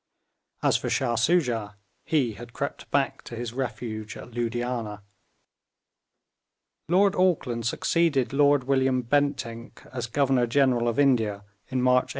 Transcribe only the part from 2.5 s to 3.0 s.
crept